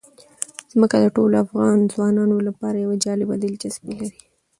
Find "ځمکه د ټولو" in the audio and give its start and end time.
0.71-1.35